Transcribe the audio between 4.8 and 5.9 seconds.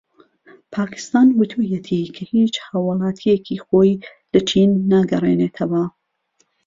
ناگەڕێنێتەوە.